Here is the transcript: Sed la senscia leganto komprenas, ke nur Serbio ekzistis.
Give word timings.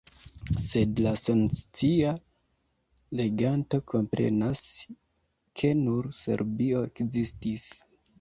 Sed 0.67 0.99
la 1.07 1.09
senscia 1.23 2.13
leganto 3.19 3.79
komprenas, 3.93 4.63
ke 5.61 5.71
nur 5.83 6.09
Serbio 6.21 6.83
ekzistis. 6.89 7.69